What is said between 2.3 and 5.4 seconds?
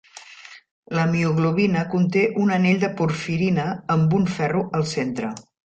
un anell de porfirina amb un ferro al centre.